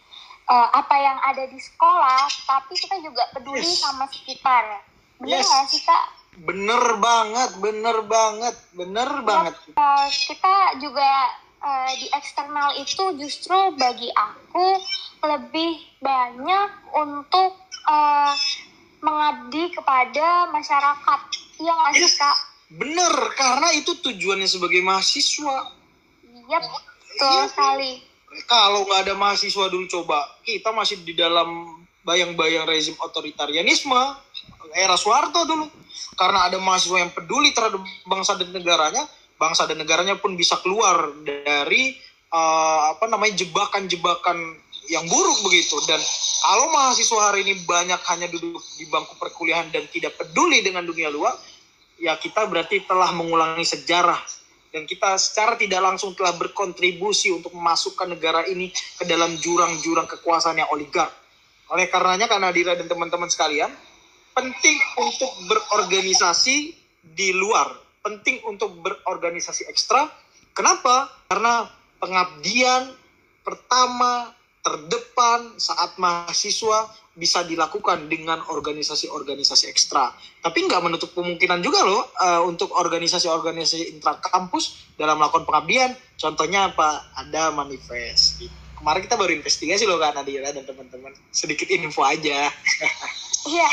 uh, 0.49 0.69
apa 0.76 0.97
yang 1.00 1.19
ada 1.25 1.45
di 1.49 1.57
sekolah, 1.57 2.28
tapi 2.45 2.76
kita 2.76 3.00
juga 3.00 3.25
peduli 3.33 3.64
yes. 3.64 3.81
sama 3.81 4.05
sekitar. 4.12 4.85
Benar 5.19 5.40
nggak 5.40 5.64
yes. 5.64 5.73
sih 5.73 5.83
kak? 5.85 6.05
Bener 6.38 6.83
banget, 7.02 7.50
bener 7.59 7.99
banget, 8.07 8.57
bener 8.76 9.11
ya, 9.11 9.25
banget. 9.25 9.55
Uh, 9.75 10.07
kita 10.07 10.57
juga 10.78 11.11
uh, 11.64 11.90
di 11.97 12.07
eksternal 12.14 12.78
itu 12.78 13.05
justru 13.19 13.59
bagi 13.75 14.12
aku 14.14 14.78
lebih 15.25 15.83
banyak 15.99 16.71
untuk 16.95 17.59
uh, 17.88 18.33
mengabdi 19.02 19.75
kepada 19.75 20.47
masyarakat. 20.52 21.21
Iya 21.59 21.73
nggak 21.75 21.95
sih 21.99 22.12
kak? 22.21 22.37
Bener, 22.68 23.14
karena 23.32 23.72
itu 23.72 23.96
tujuannya 23.96 24.44
sebagai 24.44 24.84
mahasiswa. 24.84 25.72
Iya, 26.25 26.58
betul 26.60 27.40
iya. 27.40 27.48
sekali. 27.48 27.92
Kalau 28.44 28.84
nggak 28.84 29.08
ada 29.08 29.14
mahasiswa 29.16 29.72
dulu 29.72 29.88
coba, 29.88 30.20
kita 30.44 30.68
masih 30.76 31.00
di 31.00 31.16
dalam 31.16 31.80
bayang-bayang 32.04 32.68
rezim 32.68 32.92
otoritarianisme 33.00 33.96
era 34.76 34.96
Soeharto 35.00 35.48
dulu. 35.48 35.66
Karena 36.18 36.52
ada 36.52 36.60
mahasiswa 36.60 37.00
yang 37.00 37.12
peduli 37.16 37.56
terhadap 37.56 37.80
bangsa 38.04 38.37
dan 38.37 38.52
negaranya, 38.52 39.08
bangsa 39.40 39.64
dan 39.64 39.80
negaranya 39.80 40.20
pun 40.20 40.37
bisa 40.37 40.60
keluar 40.60 41.08
dari 41.25 41.96
uh, 42.34 42.92
apa 42.92 43.08
namanya 43.08 43.40
jebakan-jebakan 43.40 44.60
yang 44.88 45.04
buruk 45.04 45.44
begitu 45.44 45.76
dan 45.84 46.00
kalau 46.40 46.72
mahasiswa 46.72 47.20
hari 47.28 47.44
ini 47.44 47.60
banyak 47.68 48.00
hanya 48.08 48.26
duduk 48.32 48.60
di 48.80 48.88
bangku 48.88 49.20
perkuliahan 49.20 49.68
dan 49.68 49.84
tidak 49.92 50.16
peduli 50.16 50.64
dengan 50.64 50.88
dunia 50.88 51.12
luar 51.12 51.37
ya 51.99 52.17
kita 52.17 52.47
berarti 52.47 52.87
telah 52.87 53.11
mengulangi 53.12 53.67
sejarah. 53.67 54.19
Dan 54.69 54.85
kita 54.85 55.17
secara 55.17 55.57
tidak 55.57 55.81
langsung 55.81 56.12
telah 56.12 56.37
berkontribusi 56.37 57.33
untuk 57.33 57.57
memasukkan 57.57 58.05
negara 58.05 58.45
ini 58.45 58.69
ke 58.71 59.09
dalam 59.09 59.33
jurang-jurang 59.40 60.05
kekuasaan 60.05 60.61
yang 60.61 60.69
oligark. 60.71 61.09
Oleh 61.73 61.88
karenanya 61.88 62.28
karena 62.28 62.52
Dira 62.52 62.76
dan 62.76 62.85
teman-teman 62.85 63.33
sekalian 63.33 63.73
penting 64.37 64.76
untuk 65.00 65.33
berorganisasi 65.49 66.76
di 67.00 67.33
luar 67.33 67.88
penting 68.09 68.40
untuk 68.49 68.73
berorganisasi 68.81 69.69
ekstra. 69.69 70.09
Kenapa? 70.57 71.12
Karena 71.28 71.69
pengabdian 72.00 72.97
pertama 73.45 74.33
terdepan 74.64 75.55
saat 75.61 75.97
mahasiswa 76.00 76.88
bisa 77.18 77.42
dilakukan 77.42 78.06
dengan 78.06 78.38
organisasi-organisasi 78.46 79.66
ekstra. 79.66 80.14
Tapi 80.38 80.70
nggak 80.70 80.80
menutup 80.87 81.10
kemungkinan 81.12 81.58
juga 81.60 81.82
loh 81.82 82.06
uh, 82.14 82.46
untuk 82.46 82.70
organisasi-organisasi 82.70 83.98
intra 83.98 84.22
kampus 84.22 84.94
dalam 84.94 85.18
melakukan 85.18 85.44
pengabdian. 85.44 85.90
Contohnya 86.14 86.70
apa? 86.70 87.10
Ada 87.18 87.50
manifest. 87.50 88.46
Kemarin 88.78 89.02
kita 89.02 89.18
baru 89.18 89.34
investigasi 89.34 89.90
loh 89.90 89.98
kan 89.98 90.14
Nadira 90.14 90.54
dan 90.54 90.62
teman-teman. 90.62 91.10
Sedikit 91.34 91.66
info 91.68 92.06
aja. 92.06 92.46
Iya, 93.48 93.70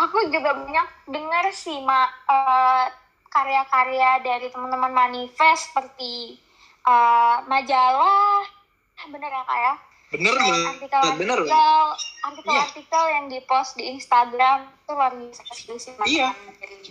aku 0.00 0.34
juga 0.34 0.56
banyak 0.56 0.88
dengar 1.06 1.44
sih 1.52 1.78
mak 1.84 2.10
uh, 2.26 2.90
karya-karya 3.28 4.24
dari 4.24 4.48
teman-teman 4.50 4.90
manifest 4.90 5.70
seperti 5.70 6.40
uh, 6.88 7.44
majalah, 7.46 8.42
bener 9.12 9.30
ya 9.30 9.42
kak 9.44 9.58
ya? 9.62 9.74
Bener 10.12 10.36
artikel 10.36 11.02
bener 11.16 11.40
artikel 11.40 11.88
artikel, 12.22 12.52
iya. 12.52 12.62
artikel 12.68 13.04
yang 13.16 13.24
dipost 13.32 13.72
di 13.80 13.88
Instagram 13.96 14.68
itu 14.68 14.90
luar 14.92 15.12
biasa 15.16 15.40
eksklusif 15.48 15.94
iya. 16.04 16.36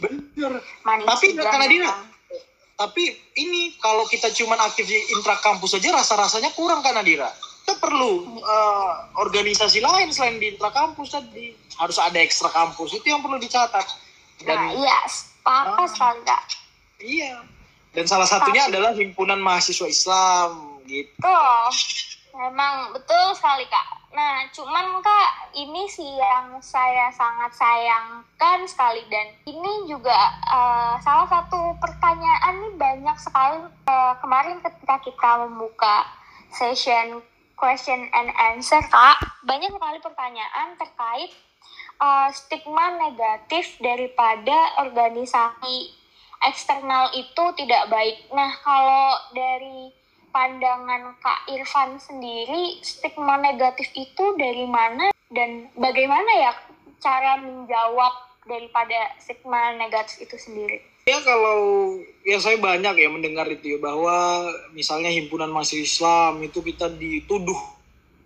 bener. 0.02 0.58
Tapi 0.82 1.38
karena 1.38 1.66
dia 1.70 1.88
tapi 2.82 3.14
ini 3.38 3.78
kalau 3.78 4.10
kita 4.10 4.34
cuman 4.34 4.58
aktif 4.66 4.90
di 4.90 4.98
intra 5.14 5.38
kampus 5.38 5.78
saja 5.78 5.94
rasa 5.94 6.18
rasanya 6.18 6.50
kurang 6.58 6.82
kan 6.82 6.98
Nadira? 6.98 7.30
Kita 7.62 7.78
perlu 7.78 8.42
uh, 8.42 8.94
organisasi 9.22 9.86
lain 9.86 10.10
selain 10.10 10.42
di 10.42 10.58
intra 10.58 10.74
kampus 10.74 11.14
tadi. 11.14 11.54
Harus 11.78 12.02
ada 12.02 12.18
ekstra 12.18 12.50
kampus 12.50 12.98
itu 12.98 13.06
yang 13.06 13.22
perlu 13.22 13.38
dicatat. 13.38 13.86
Dan 14.42 14.58
nah, 14.58 14.74
iya 14.74 14.98
sepakat 15.06 15.78
uh, 15.78 15.90
sekali 15.94 16.22
kak 16.26 16.44
iya. 17.06 17.34
Dan 17.92 18.10
salah 18.10 18.26
satunya 18.26 18.66
Tapi, 18.66 18.72
adalah 18.74 18.92
himpunan 18.98 19.38
mahasiswa 19.38 19.86
Islam 19.86 20.82
gitu. 20.90 21.14
Oh 21.22 21.70
Memang 22.32 22.96
betul 22.96 23.36
sekali 23.36 23.68
kak. 23.68 23.88
Nah, 24.12 24.44
cuman 24.52 25.00
kak 25.00 25.56
ini 25.56 25.88
sih 25.88 26.08
yang 26.20 26.60
saya 26.60 27.08
sangat 27.12 27.56
sayangkan 27.56 28.68
sekali 28.68 29.04
dan 29.08 29.32
ini 29.48 29.88
juga 29.88 30.16
uh, 30.52 31.00
salah 31.00 31.28
satu 31.28 31.76
pertanyaan 31.80 32.60
nih 32.60 32.76
banyak 32.76 33.18
sekali 33.20 33.68
uh, 33.88 34.14
kemarin 34.20 34.60
ketika 34.60 35.00
kita 35.00 35.30
membuka 35.48 36.08
session 36.52 37.24
question 37.56 38.10
and 38.12 38.36
answer 38.36 38.84
kak 38.92 39.16
banyak 39.48 39.72
sekali 39.72 39.98
pertanyaan 40.04 40.76
terkait 40.76 41.32
uh, 42.04 42.28
stigma 42.36 43.00
negatif 43.00 43.80
daripada 43.80 44.82
organisasi 44.84 45.94
eksternal 46.42 47.14
itu 47.14 47.44
tidak 47.54 47.88
baik. 47.88 48.18
Nah, 48.34 48.50
kalau 48.66 49.14
dari 49.32 50.01
pandangan 50.32 51.16
Kak 51.20 51.48
Irfan 51.52 52.00
sendiri 52.00 52.80
stigma 52.82 53.38
negatif 53.38 53.88
itu 53.94 54.26
dari 54.40 54.66
mana 54.66 55.12
dan 55.32 55.68
bagaimana 55.76 56.32
ya 56.40 56.52
cara 57.04 57.40
menjawab 57.40 58.14
daripada 58.48 59.16
stigma 59.20 59.76
negatif 59.78 60.26
itu 60.26 60.36
sendiri? 60.40 60.82
Ya 61.10 61.18
kalau 61.22 61.98
ya 62.22 62.38
saya 62.38 62.62
banyak 62.62 62.94
ya 62.94 63.10
mendengar 63.10 63.50
itu 63.50 63.76
ya 63.76 63.80
bahwa 63.82 64.48
misalnya 64.72 65.10
himpunan 65.10 65.50
mahasiswa 65.50 65.82
Islam 65.82 66.34
itu 66.46 66.62
kita 66.62 66.94
dituduh 66.94 67.58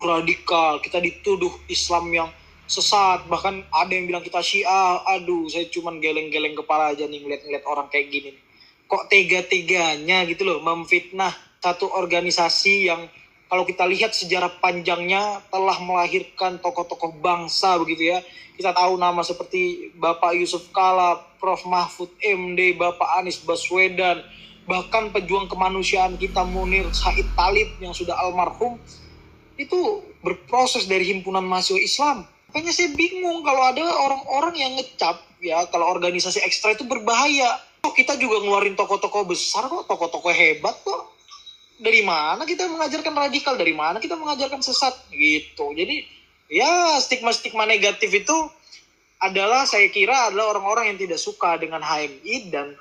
radikal, 0.03 0.83
kita 0.83 0.99
dituduh 0.99 1.51
Islam 1.71 2.11
yang 2.11 2.29
sesat, 2.67 3.25
bahkan 3.29 3.63
ada 3.71 3.91
yang 3.93 4.09
bilang 4.09 4.25
kita 4.25 4.41
Syiah. 4.41 5.01
Aduh, 5.17 5.47
saya 5.47 5.69
cuman 5.71 6.01
geleng-geleng 6.01 6.57
kepala 6.57 6.91
aja 6.91 7.07
nih 7.07 7.21
ngeliat-ngeliat 7.23 7.63
orang 7.63 7.87
kayak 7.87 8.11
gini. 8.11 8.31
Kok 8.85 9.07
tega-teganya 9.09 10.27
gitu 10.29 10.45
loh 10.45 10.59
memfitnah 10.61 11.33
satu 11.63 11.89
organisasi 11.89 12.89
yang 12.89 13.05
kalau 13.45 13.61
kita 13.61 13.85
lihat 13.85 14.11
sejarah 14.11 14.57
panjangnya 14.57 15.39
telah 15.53 15.77
melahirkan 15.77 16.57
tokoh-tokoh 16.59 17.13
bangsa 17.21 17.77
begitu 17.77 18.17
ya. 18.17 18.19
Kita 18.57 18.73
tahu 18.73 18.97
nama 18.97 19.21
seperti 19.21 19.91
Bapak 19.99 20.33
Yusuf 20.33 20.71
Kala, 20.73 21.21
Prof. 21.37 21.61
Mahfud 21.67 22.09
MD, 22.23 22.73
Bapak 22.73 23.21
Anies 23.21 23.37
Baswedan, 23.43 24.25
bahkan 24.65 25.13
pejuang 25.13 25.45
kemanusiaan 25.45 26.17
kita 26.17 26.41
Munir 26.47 26.89
Said 26.95 27.27
Talib 27.37 27.69
yang 27.77 27.93
sudah 27.93 28.17
almarhum 28.17 28.81
itu 29.55 30.01
berproses 30.25 30.89
dari 30.89 31.05
himpunan 31.05 31.45
mahasiswa 31.45 31.79
Islam. 31.79 32.17
Makanya 32.49 32.71
saya 32.73 32.89
bingung 32.97 33.45
kalau 33.45 33.61
ada 33.71 33.83
orang-orang 33.83 34.55
yang 34.57 34.71
ngecap 34.73 35.21
ya 35.43 35.63
kalau 35.69 35.91
organisasi 35.93 36.41
ekstra 36.41 36.73
itu 36.73 36.87
berbahaya. 36.87 37.61
Oh, 37.85 37.93
kita 37.93 38.17
juga 38.17 38.41
ngeluarin 38.41 38.73
tokoh-tokoh 38.73 39.29
besar 39.29 39.69
kok, 39.69 39.85
tokoh-tokoh 39.85 40.33
hebat 40.33 40.73
kok 40.81 41.14
dari 41.79 42.01
mana 42.03 42.47
kita 42.47 42.67
mengajarkan 42.67 43.13
radikal? 43.13 43.53
Dari 43.59 43.75
mana 43.75 43.99
kita 43.99 44.15
mengajarkan 44.15 44.63
sesat? 44.63 44.95
Gitu. 45.11 45.65
Jadi 45.75 46.07
ya 46.51 46.99
stigma 47.01 47.33
stigma 47.35 47.65
negatif 47.67 48.11
itu 48.11 48.37
adalah 49.19 49.65
saya 49.65 49.87
kira 49.89 50.29
adalah 50.31 50.55
orang-orang 50.55 50.93
yang 50.93 50.99
tidak 50.99 51.19
suka 51.19 51.57
dengan 51.57 51.81
HMI 51.81 52.51
dan 52.51 52.75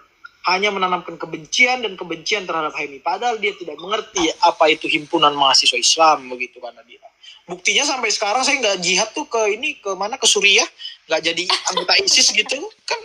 hanya 0.45 0.69
menanamkan 0.69 1.17
kebencian 1.17 1.81
dan 1.81 1.97
kebencian 1.97 2.45
terhadap 2.45 2.77
HMI. 2.77 3.01
Padahal 3.01 3.41
dia 3.41 3.57
tidak 3.57 3.81
mengerti 3.81 4.29
apa 4.45 4.69
itu 4.69 4.87
himpunan 4.91 5.33
mahasiswa 5.33 5.79
Islam 5.79 6.29
begitu 6.29 6.61
kan 6.61 6.77
dia. 6.85 7.01
Buktinya 7.45 7.85
sampai 7.85 8.09
sekarang 8.09 8.41
saya 8.41 8.57
nggak 8.61 8.81
jihad 8.81 9.09
tuh 9.13 9.29
ke 9.29 9.41
ini 9.53 9.77
ke 9.81 9.93
mana 9.97 10.17
ke 10.17 10.25
Suriah. 10.29 10.65
Nggak 11.09 11.21
jadi 11.33 11.45
anggota 11.73 11.93
ISIS 12.01 12.33
gitu. 12.33 12.61
Kan 12.89 13.01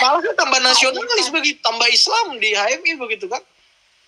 malah 0.00 0.20
kan 0.24 0.34
tambah 0.36 0.60
nasionalis 0.64 1.28
begitu 1.28 1.60
tambah 1.60 1.88
Islam 1.92 2.40
di 2.40 2.56
HMI 2.56 2.92
begitu 2.96 3.28
kan 3.28 3.40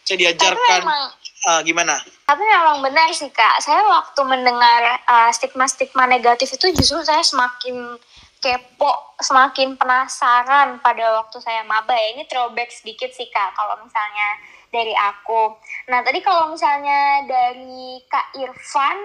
saya 0.07 0.31
diajarkan. 0.31 0.81
emang, 0.87 1.05
uh, 1.51 1.61
gimana? 1.67 1.99
Tapi 2.31 2.43
memang 2.47 2.79
benar 2.79 3.11
sih 3.11 3.27
kak. 3.35 3.59
Saya 3.59 3.83
waktu 3.83 4.23
mendengar 4.23 5.03
uh, 5.03 5.31
stigma-stigma 5.35 6.07
negatif 6.07 6.55
itu 6.55 6.71
justru 6.71 7.03
saya 7.03 7.27
semakin 7.27 7.99
kepo 8.39 9.19
semakin 9.19 9.75
penasaran 9.75 10.79
pada 10.79 11.19
waktu 11.19 11.43
saya 11.43 11.67
maba. 11.67 11.91
Ya 11.99 12.15
ini 12.15 12.23
throwback 12.31 12.71
sedikit 12.71 13.11
sih 13.11 13.27
kak 13.35 13.59
kalau 13.59 13.83
misalnya 13.83 14.29
dari 14.71 14.95
aku. 14.95 15.59
Nah 15.91 16.07
tadi 16.07 16.23
kalau 16.23 16.55
misalnya 16.55 17.27
dari 17.27 17.99
kak 18.07 18.31
Irfan 18.39 18.99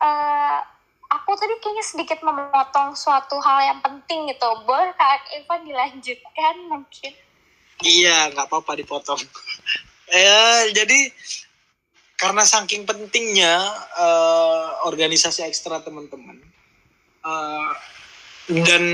uh, 0.00 0.58
aku 1.12 1.36
tadi 1.36 1.60
kayaknya 1.60 1.84
sedikit 1.84 2.24
memotong 2.24 2.96
suatu 2.96 3.36
hal 3.44 3.76
yang 3.76 3.80
penting 3.84 4.32
gitu. 4.32 4.48
Boleh 4.64 4.96
kak 4.96 5.28
Irfan 5.36 5.68
dilanjutkan 5.68 6.54
mungkin? 6.72 7.12
Iya 7.80 8.32
nggak 8.32 8.48
apa-apa 8.48 8.76
dipotong 8.76 9.20
ya 10.10 10.70
jadi 10.74 11.10
karena 12.20 12.44
saking 12.44 12.84
pentingnya 12.84 13.64
uh, 13.96 14.84
organisasi 14.84 15.40
ekstra 15.46 15.80
teman-teman 15.80 16.36
uh, 17.24 17.72
dan 18.50 18.84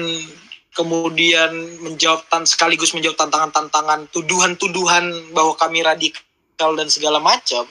kemudian 0.76 1.50
menjawab 1.82 2.22
tan 2.28 2.44
sekaligus 2.44 2.92
menjawab 2.92 3.16
tantangan-tantangan 3.16 4.12
tuduhan-tuduhan 4.12 5.32
bahwa 5.32 5.56
kami 5.56 5.80
radikal 5.82 6.76
dan 6.76 6.86
segala 6.92 7.18
macam 7.18 7.64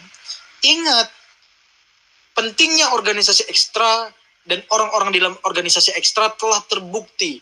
ingat 0.66 1.08
pentingnya 2.36 2.92
organisasi 2.92 3.48
ekstra 3.48 4.12
dan 4.46 4.62
orang-orang 4.70 5.10
di 5.14 5.20
dalam 5.22 5.38
organisasi 5.42 5.96
ekstra 5.98 6.34
telah 6.38 6.62
terbukti 6.68 7.42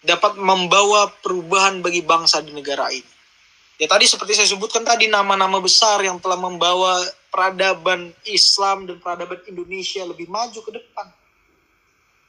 dapat 0.00 0.40
membawa 0.40 1.12
perubahan 1.20 1.84
bagi 1.84 2.00
bangsa 2.00 2.40
di 2.40 2.56
negara 2.56 2.88
ini. 2.88 3.19
Ya 3.80 3.88
tadi 3.88 4.04
seperti 4.04 4.36
saya 4.36 4.44
sebutkan 4.44 4.84
tadi 4.84 5.08
nama-nama 5.08 5.56
besar 5.56 6.04
yang 6.04 6.20
telah 6.20 6.36
membawa 6.36 7.00
peradaban 7.32 8.12
Islam 8.28 8.84
dan 8.84 9.00
peradaban 9.00 9.40
Indonesia 9.48 10.04
lebih 10.04 10.28
maju 10.28 10.60
ke 10.60 10.68
depan. 10.76 11.08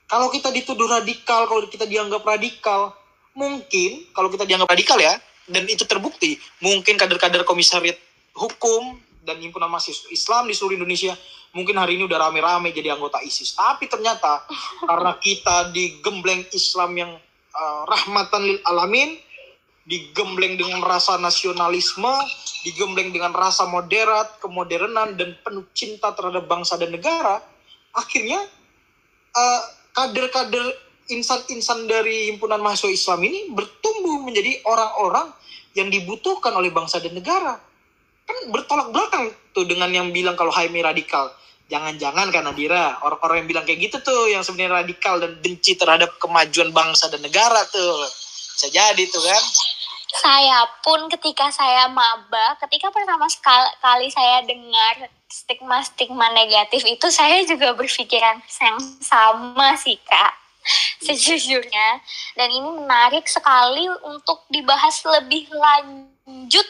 Kalau 0.08 0.31
kita 0.31 0.48
dituduh 0.48 0.88
radikal, 0.88 1.51
kalau 1.51 1.67
kita 1.67 1.84
dianggap 1.84 2.24
radikal, 2.24 2.96
mungkin 3.36 4.08
kalau 4.15 4.31
kita 4.31 4.48
dianggap 4.48 4.72
radikal 4.72 4.96
ya, 4.96 5.20
dan 5.51 5.67
itu 5.67 5.84
terbukti, 5.84 6.39
mungkin 6.63 6.96
kader-kader 6.96 7.43
komisariat 7.43 8.00
hukum 8.31 8.96
dan 9.27 9.36
himpunan 9.43 9.67
mahasiswa 9.67 10.08
Islam 10.08 10.48
di 10.48 10.55
seluruh 10.55 10.79
Indonesia 10.79 11.20
mungkin 11.51 11.75
hari 11.75 12.00
ini 12.00 12.08
udah 12.08 12.20
rame-rame 12.27 12.72
jadi 12.72 12.96
anggota 12.96 13.20
ISIS. 13.24 13.55
Tapi 13.55 13.91
ternyata 13.91 14.48
karena 14.88 15.12
kita 15.20 15.72
digembleng 15.75 16.48
Islam 16.55 16.91
yang 16.96 17.12
uh, 17.51 17.81
rahmatan 17.88 18.41
lil 18.48 18.60
alamin, 18.67 19.20
digembleng 19.91 20.55
dengan 20.55 20.79
rasa 20.79 21.19
nasionalisme, 21.19 22.15
digembleng 22.63 23.12
dengan 23.12 23.36
rasa 23.36 23.67
moderat, 23.67 24.39
kemodernan 24.39 25.19
dan 25.19 25.36
penuh 25.43 25.67
cinta 25.75 26.15
terhadap 26.15 26.48
bangsa 26.48 26.79
dan 26.79 26.95
negara, 26.95 27.43
akhirnya 27.91 28.39
uh, 29.36 29.62
kader-kader 29.91 30.63
insan-insan 31.12 31.91
dari 31.91 32.31
himpunan 32.31 32.63
mahasiswa 32.63 32.88
Islam 32.88 33.19
ini 33.27 33.51
bertumbuh 33.51 34.24
menjadi 34.24 34.63
orang-orang 34.63 35.27
yang 35.75 35.91
dibutuhkan 35.91 36.55
oleh 36.55 36.71
bangsa 36.71 37.03
dan 37.03 37.12
negara. 37.12 37.60
Kan 38.24 38.38
bertolak 38.48 38.95
belakang 38.95 39.27
tuh 39.51 39.67
dengan 39.67 39.91
yang 39.91 40.15
bilang 40.15 40.39
kalau 40.39 40.55
Haimi 40.55 40.79
radikal. 40.79 41.36
Jangan-jangan 41.67 42.31
kan 42.31 42.43
Nadira, 42.48 43.00
orang-orang 43.03 43.43
yang 43.43 43.50
bilang 43.55 43.65
kayak 43.67 43.91
gitu 43.91 43.98
tuh 44.03 44.27
yang 44.27 44.43
sebenarnya 44.43 44.83
radikal 44.83 45.19
dan 45.19 45.39
benci 45.39 45.79
terhadap 45.79 46.15
kemajuan 46.19 46.71
bangsa 46.71 47.07
dan 47.12 47.24
negara 47.24 47.63
tuh. 47.71 48.07
Bisa 48.55 48.67
jadi 48.71 49.03
tuh 49.07 49.24
kan. 49.24 49.44
Saya 50.11 50.67
pun 50.83 51.07
ketika 51.07 51.47
saya 51.55 51.87
maba, 51.87 52.59
ketika 52.67 52.91
pertama 52.91 53.31
sekali 53.31 54.11
saya 54.11 54.43
dengar 54.43 55.07
stigma-stigma 55.31 56.35
negatif 56.35 56.83
itu 56.83 57.07
saya 57.07 57.47
juga 57.47 57.71
berpikiran 57.71 58.43
yang 58.43 58.77
sama 59.00 59.79
sih 59.79 59.95
kak. 60.03 60.35
Sejujurnya. 61.01 62.03
Dan 62.37 62.51
ini 62.51 62.69
menarik 62.83 63.25
sekali 63.25 63.87
untuk 64.05 64.45
dibahas 64.51 65.01
lebih 65.07 65.50
lanjut 65.50 66.67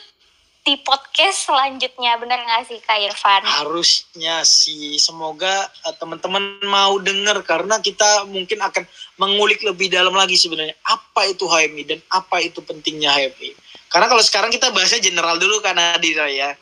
di 0.62 0.78
podcast 0.86 1.50
selanjutnya 1.50 2.22
benar 2.22 2.46
nggak 2.46 2.70
sih 2.70 2.78
Kak 2.86 3.02
Irfan? 3.02 3.42
Harusnya 3.42 4.46
sih 4.46 5.02
semoga 5.02 5.66
uh, 5.90 5.96
teman-teman 5.98 6.62
mau 6.70 7.02
dengar 7.02 7.42
karena 7.42 7.82
kita 7.82 8.30
mungkin 8.30 8.62
akan 8.62 8.86
mengulik 9.18 9.66
lebih 9.66 9.90
dalam 9.90 10.14
lagi 10.14 10.38
sebenarnya 10.38 10.78
apa 10.86 11.26
itu 11.34 11.50
HMI 11.50 11.84
dan 11.90 12.00
apa 12.14 12.46
itu 12.46 12.62
pentingnya 12.62 13.10
HMI. 13.10 13.58
Karena 13.90 14.06
kalau 14.06 14.22
sekarang 14.22 14.54
kita 14.54 14.70
bahasnya 14.70 15.02
general 15.02 15.42
dulu 15.42 15.66
karena 15.66 15.98
di 15.98 16.14
ya 16.14 16.54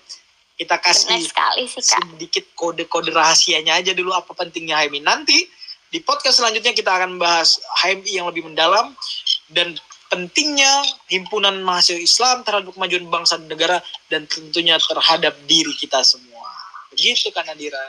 kita 0.55 0.75
kasih 0.79 1.19
sekali 1.23 1.67
sih, 1.67 1.83
Kak. 1.83 2.03
sedikit 2.15 2.45
kode-kode 2.55 3.12
rahasianya 3.12 3.83
aja 3.83 3.91
dulu 3.91 4.15
apa 4.15 4.31
pentingnya 4.31 4.79
HMI. 4.79 5.03
Nanti 5.03 5.43
di 5.91 5.99
podcast 5.99 6.39
selanjutnya 6.39 6.71
kita 6.71 6.88
akan 6.88 7.19
bahas 7.19 7.59
HMI 7.83 8.23
yang 8.23 8.31
lebih 8.31 8.47
mendalam 8.47 8.95
dan 9.51 9.75
pentingnya 10.10 10.84
himpunan 11.08 11.62
mahasiswa 11.62 12.02
Islam 12.02 12.41
terhadap 12.41 12.74
kemajuan 12.74 13.06
bangsa 13.08 13.38
dan 13.38 13.48
negara 13.48 13.78
dan 14.10 14.26
tentunya 14.26 14.76
terhadap 14.82 15.38
diri 15.45 15.72
kita 15.78 16.02
semua. 16.02 16.50
Begitu 16.89 17.30
kan 17.30 17.45
Nadira? 17.45 17.80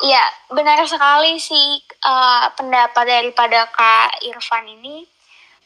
Iya, 0.00 0.24
benar 0.48 0.80
sekali 0.88 1.36
sih 1.36 1.82
uh, 2.06 2.48
pendapat 2.56 3.04
daripada 3.04 3.68
Kak 3.68 4.24
Irfan 4.24 4.64
ini. 4.66 5.04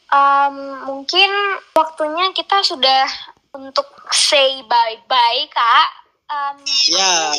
Um, 0.07 0.87
mungkin 0.87 1.29
waktunya 1.75 2.31
kita 2.31 2.63
sudah 2.63 3.07
untuk 3.55 3.87
say 4.11 4.63
bye 4.63 4.99
bye 5.07 5.43
kak. 5.51 5.89
Um, 6.31 6.57
ya. 6.87 7.31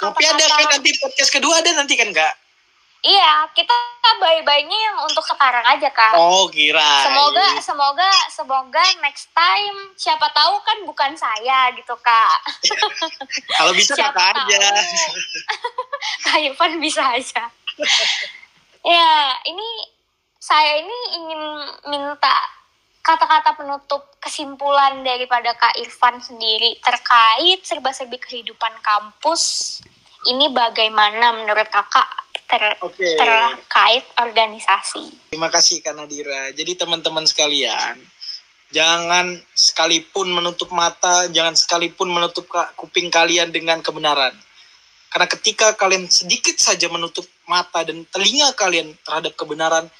Tapi 0.00 0.22
ada 0.24 0.44
kan 0.44 0.76
nanti 0.76 0.92
podcast 0.96 1.30
kedua 1.32 1.60
ada 1.60 1.72
nanti 1.76 1.96
kan 1.96 2.12
kak? 2.12 2.39
Iya, 3.00 3.48
kita 3.56 3.72
bye-bye-nya 4.20 4.78
yang 4.92 4.98
untuk 5.08 5.24
sekarang 5.24 5.64
aja, 5.64 5.88
Kak. 5.88 6.20
Oh, 6.20 6.52
kira. 6.52 7.08
Semoga 7.08 7.46
semoga 7.64 8.10
semoga 8.28 8.84
next 9.00 9.32
time 9.32 9.96
siapa 9.96 10.28
tahu 10.36 10.60
kan 10.60 10.84
bukan 10.84 11.16
saya 11.16 11.72
gitu, 11.72 11.96
Kak. 11.96 12.38
Kalau 13.56 13.72
bisa 13.72 13.96
siapa 13.96 14.20
kata 14.20 14.44
aja. 14.44 14.60
Kak 16.28 16.38
Irfan 16.44 16.76
bisa 16.76 17.00
aja. 17.16 17.48
ya, 18.92 19.12
ini 19.48 19.68
saya 20.36 20.84
ini 20.84 20.98
ingin 21.16 21.42
minta 21.88 22.36
kata-kata 23.00 23.56
penutup 23.56 24.12
kesimpulan 24.20 25.00
daripada 25.00 25.56
Kak 25.56 25.80
Irfan 25.80 26.20
sendiri 26.20 26.76
terkait 26.84 27.64
serba-serbi 27.64 28.20
kehidupan 28.20 28.76
kampus 28.84 29.80
ini 30.28 30.52
bagaimana 30.52 31.32
menurut 31.40 31.68
kakak 31.72 32.08
ter 32.50 32.62
okay. 32.82 33.16
terkait 33.16 34.04
organisasi? 34.20 35.32
Terima 35.32 35.48
kasih 35.48 35.80
Kak 35.80 35.94
Nadira. 35.94 36.50
Jadi 36.52 36.76
teman-teman 36.76 37.24
sekalian, 37.24 37.96
jangan 38.74 39.38
sekalipun 39.54 40.28
menutup 40.34 40.68
mata, 40.74 41.30
jangan 41.30 41.54
sekalipun 41.54 42.10
menutup 42.10 42.50
kuping 42.74 43.08
kalian 43.08 43.54
dengan 43.54 43.80
kebenaran. 43.80 44.34
Karena 45.10 45.26
ketika 45.26 45.74
kalian 45.74 46.06
sedikit 46.06 46.54
saja 46.58 46.86
menutup 46.86 47.26
mata 47.46 47.82
dan 47.82 48.06
telinga 48.14 48.54
kalian 48.54 48.94
terhadap 49.02 49.34
kebenaran, 49.34 49.90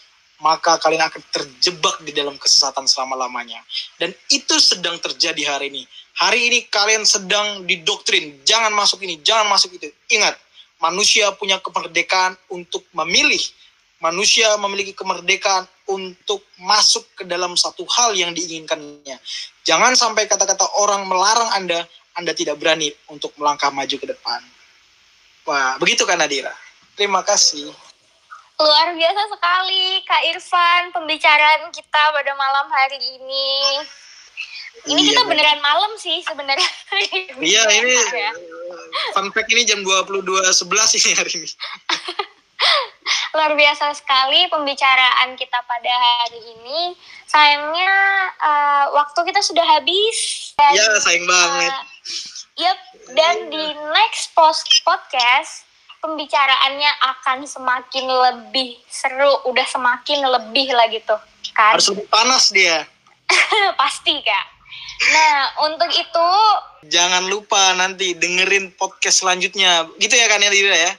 maka 0.41 0.81
kalian 0.81 1.05
akan 1.05 1.23
terjebak 1.31 2.01
di 2.05 2.17
dalam 2.17 2.35
kesesatan 2.41 2.89
selama-lamanya. 2.89 3.61
Dan 4.01 4.17
itu 4.33 4.57
sedang 4.57 4.97
terjadi 4.99 5.57
hari 5.57 5.69
ini. 5.69 5.85
Hari 6.17 6.41
ini 6.53 6.59
kalian 6.69 7.05
sedang 7.05 7.65
didoktrin, 7.65 8.41
jangan 8.45 8.73
masuk 8.73 9.05
ini, 9.05 9.21
jangan 9.21 9.49
masuk 9.49 9.77
itu. 9.77 9.93
Ingat, 10.13 10.37
manusia 10.81 11.33
punya 11.37 11.61
kemerdekaan 11.61 12.37
untuk 12.53 12.85
memilih. 12.97 13.41
Manusia 14.01 14.57
memiliki 14.57 14.97
kemerdekaan 14.97 15.69
untuk 15.85 16.41
masuk 16.57 17.05
ke 17.21 17.29
dalam 17.29 17.53
satu 17.53 17.85
hal 17.85 18.17
yang 18.17 18.33
diinginkannya. 18.33 19.21
Jangan 19.69 19.93
sampai 19.93 20.25
kata-kata 20.25 20.65
orang 20.81 21.05
melarang 21.05 21.53
Anda, 21.53 21.85
Anda 22.17 22.33
tidak 22.33 22.57
berani 22.57 22.89
untuk 23.13 23.37
melangkah 23.37 23.69
maju 23.69 23.93
ke 23.93 24.07
depan. 24.09 24.41
Wah, 25.45 25.77
begitu 25.77 26.09
kan 26.09 26.17
Nadira? 26.17 26.53
Terima 26.97 27.21
kasih. 27.21 27.73
Luar 28.61 28.93
biasa 28.93 29.23
sekali 29.33 30.05
Kak 30.05 30.23
Irfan 30.37 30.83
pembicaraan 30.93 31.73
kita 31.73 32.03
pada 32.13 32.33
malam 32.37 32.69
hari 32.69 33.01
ini. 33.01 33.81
Ini 34.85 35.01
iya, 35.01 35.09
kita 35.17 35.23
beneran 35.25 35.61
malam 35.65 35.97
sih 35.97 36.21
sebenarnya. 36.21 36.69
Iya, 37.41 37.63
ini 37.81 37.97
ya. 37.97 38.33
fun 39.17 39.33
fact 39.33 39.49
ini 39.49 39.65
jam 39.65 39.81
22.11 39.81 41.01
ini 41.01 41.11
hari 41.17 41.31
ini. 41.41 41.49
luar 43.31 43.57
biasa 43.57 43.97
sekali 43.97 44.45
pembicaraan 44.53 45.41
kita 45.41 45.59
pada 45.65 45.93
hari 45.97 46.41
ini. 46.61 46.93
Sayangnya 47.25 47.93
uh, 48.45 48.85
waktu 48.93 49.25
kita 49.25 49.41
sudah 49.41 49.65
habis. 49.65 50.53
Dan, 50.61 50.77
ya 50.77 51.01
sayang 51.01 51.25
banget. 51.25 51.73
Uh, 51.73 51.85
yep. 52.61 52.79
Dan 53.17 53.37
di 53.49 53.65
next 53.97 54.37
post 54.37 54.69
podcast 54.85 55.70
pembicaraannya 56.01 56.91
akan 57.15 57.45
semakin 57.45 58.05
lebih 58.09 58.81
seru, 58.89 59.45
udah 59.47 59.67
semakin 59.69 60.25
lebih 60.25 60.73
lagi 60.73 61.05
tuh 61.05 61.21
kan. 61.53 61.77
Harus 61.77 61.93
lebih 61.93 62.09
panas 62.09 62.49
dia. 62.51 62.89
Pasti 63.81 64.17
kak. 64.25 64.47
Nah 65.13 65.37
untuk 65.69 65.91
itu 65.93 66.29
jangan 66.89 67.29
lupa 67.29 67.77
nanti 67.77 68.17
dengerin 68.17 68.73
podcast 68.77 69.25
selanjutnya, 69.25 69.89
gitu 70.01 70.13
ya 70.17 70.27
kan 70.29 70.41
ya 70.41 70.51
Lira 70.51 70.77
ya? 70.77 70.93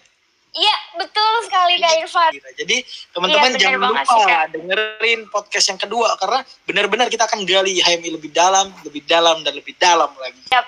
Iya 0.51 0.75
betul 0.99 1.31
sekali 1.47 1.79
Kak 1.79 1.93
Irfan. 2.03 2.31
Jadi 2.59 2.83
teman-teman 3.15 3.55
iya, 3.55 3.59
jangan 3.71 3.79
lupa 3.87 4.03
sih, 4.03 4.23
dengerin 4.51 5.21
podcast 5.31 5.65
yang 5.71 5.79
kedua 5.79 6.09
karena 6.19 6.43
benar-benar 6.67 7.07
kita 7.07 7.23
akan 7.23 7.47
gali 7.47 7.79
HMI 7.79 8.19
lebih 8.19 8.35
dalam, 8.35 8.67
lebih 8.83 8.99
dalam 9.07 9.47
dan 9.47 9.55
lebih 9.55 9.79
dalam 9.79 10.11
lagi. 10.19 10.43
Yep. 10.51 10.67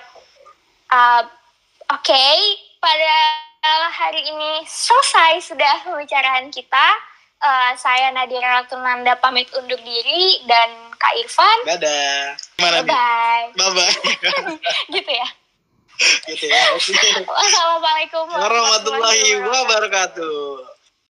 Uh, 0.88 1.22
Oke, 1.92 2.16
okay. 2.16 2.36
pada 2.80 3.16
hari 3.94 4.20
ini 4.28 4.52
selesai 4.68 5.54
sudah 5.54 5.74
pembicaraan 5.88 6.52
kita. 6.52 6.88
Uh, 7.44 7.76
saya 7.76 8.08
Nadira 8.12 8.64
Ratunanda 8.64 9.20
pamit 9.20 9.48
undur 9.52 9.76
diri 9.84 10.40
dan 10.48 10.92
Kak 10.96 11.12
Irfan. 11.20 11.58
Dadah. 11.68 12.40
Gimana 12.56 12.80
bye 12.80 12.88
bye. 12.88 13.46
Bye 13.52 13.72
bye. 13.76 13.92
gitu 14.96 15.12
ya 15.12 15.28
gitu 16.24 16.46
ya. 16.50 16.64
Wassalamualaikum 17.22 18.26
warahmatullahi 18.34 19.38
wabarakatuh. 19.46 20.73